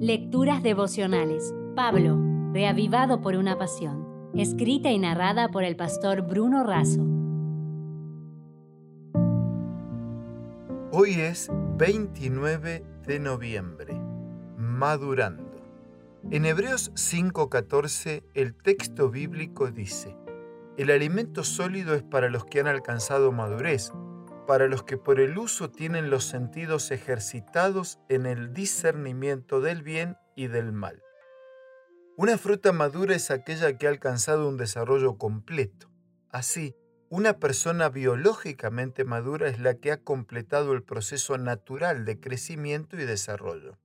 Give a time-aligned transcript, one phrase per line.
[0.00, 1.54] Lecturas devocionales.
[1.74, 2.18] Pablo,
[2.52, 4.30] reavivado por una pasión.
[4.34, 7.00] Escrita y narrada por el pastor Bruno Razo.
[10.92, 13.94] Hoy es 29 de noviembre.
[14.58, 15.50] Madurando.
[16.30, 20.14] En Hebreos 5:14 el texto bíblico dice,
[20.76, 23.94] El alimento sólido es para los que han alcanzado madurez
[24.46, 30.16] para los que por el uso tienen los sentidos ejercitados en el discernimiento del bien
[30.34, 31.02] y del mal.
[32.16, 35.90] Una fruta madura es aquella que ha alcanzado un desarrollo completo.
[36.30, 36.74] Así,
[37.08, 43.04] una persona biológicamente madura es la que ha completado el proceso natural de crecimiento y
[43.04, 43.78] desarrollo.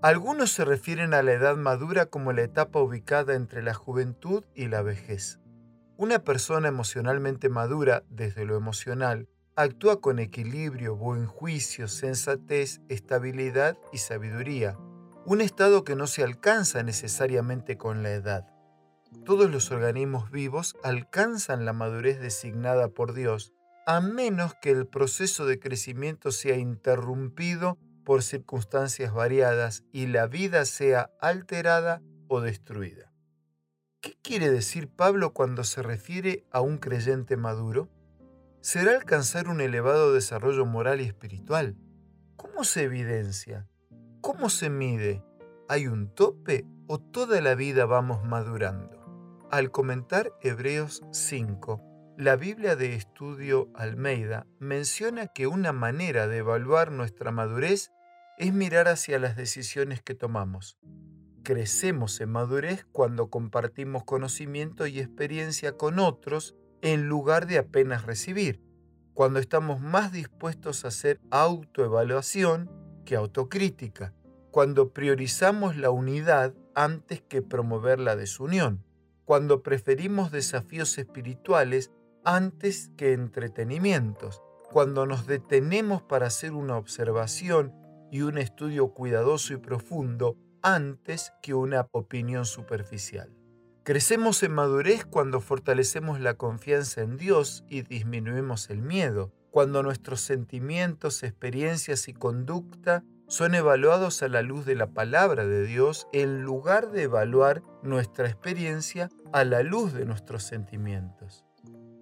[0.00, 4.68] Algunos se refieren a la edad madura como la etapa ubicada entre la juventud y
[4.68, 5.40] la vejez.
[5.96, 13.98] Una persona emocionalmente madura, desde lo emocional, Actúa con equilibrio, buen juicio, sensatez, estabilidad y
[13.98, 14.76] sabiduría,
[15.26, 18.48] un estado que no se alcanza necesariamente con la edad.
[19.24, 23.52] Todos los organismos vivos alcanzan la madurez designada por Dios,
[23.86, 30.64] a menos que el proceso de crecimiento sea interrumpido por circunstancias variadas y la vida
[30.64, 33.12] sea alterada o destruida.
[34.00, 37.88] ¿Qué quiere decir Pablo cuando se refiere a un creyente maduro?
[38.64, 41.76] Será alcanzar un elevado desarrollo moral y espiritual.
[42.34, 43.68] ¿Cómo se evidencia?
[44.22, 45.22] ¿Cómo se mide?
[45.68, 49.46] ¿Hay un tope o toda la vida vamos madurando?
[49.50, 56.90] Al comentar Hebreos 5, la Biblia de Estudio Almeida menciona que una manera de evaluar
[56.90, 57.92] nuestra madurez
[58.38, 60.78] es mirar hacia las decisiones que tomamos.
[61.42, 68.60] Crecemos en madurez cuando compartimos conocimiento y experiencia con otros en lugar de apenas recibir,
[69.14, 72.70] cuando estamos más dispuestos a hacer autoevaluación
[73.06, 74.12] que autocrítica,
[74.50, 78.84] cuando priorizamos la unidad antes que promover la desunión,
[79.24, 81.90] cuando preferimos desafíos espirituales
[82.22, 87.72] antes que entretenimientos, cuando nos detenemos para hacer una observación
[88.10, 93.34] y un estudio cuidadoso y profundo antes que una opinión superficial.
[93.84, 100.22] Crecemos en madurez cuando fortalecemos la confianza en Dios y disminuimos el miedo, cuando nuestros
[100.22, 106.44] sentimientos, experiencias y conducta son evaluados a la luz de la palabra de Dios en
[106.44, 111.44] lugar de evaluar nuestra experiencia a la luz de nuestros sentimientos.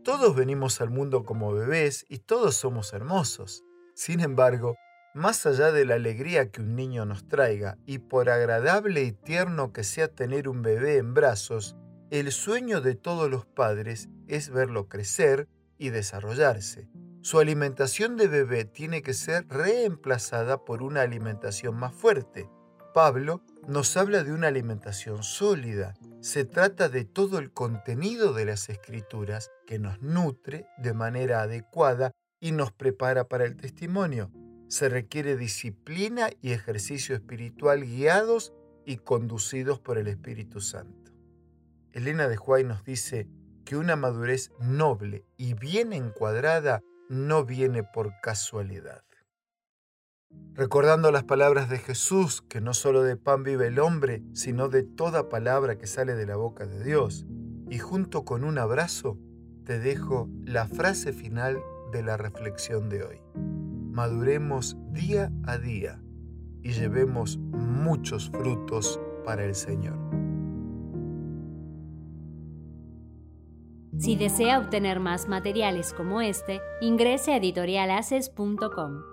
[0.05, 3.65] Todos venimos al mundo como bebés y todos somos hermosos.
[3.97, 4.77] Sin embargo,
[5.15, 9.73] más allá de la alegría que un niño nos traiga, y por agradable y tierno
[9.73, 11.77] que sea tener un bebé en brazos,
[12.11, 16.89] el sueño de todos los padres es verlo crecer y desarrollarse.
[17.23, 22.49] Su alimentación de bebé tiene que ser reemplazada por una alimentación más fuerte.
[22.93, 25.95] Pablo nos habla de una alimentación sólida.
[26.21, 32.13] Se trata de todo el contenido de las escrituras que nos nutre de manera adecuada
[32.41, 34.31] y nos prepara para el testimonio
[34.73, 38.55] se requiere disciplina y ejercicio espiritual guiados
[38.87, 41.13] y conducidos por el Espíritu Santo.
[41.93, 43.29] Elena de Huay nos dice
[43.67, 46.81] que una madurez noble y bien encuadrada
[47.11, 49.05] no viene por casualidad.
[50.55, 54.85] Recordando las palabras de Jesús, que no solo de pan vive el hombre, sino de
[54.85, 57.27] toda palabra que sale de la boca de Dios,
[57.69, 59.19] y junto con un abrazo,
[59.67, 61.59] te dejo la frase final
[61.93, 63.52] de la reflexión de hoy
[63.93, 66.03] maduremos día a día
[66.63, 69.99] y llevemos muchos frutos para el Señor.
[73.99, 79.12] Si desea obtener más materiales como este, ingrese a editorialaces.com.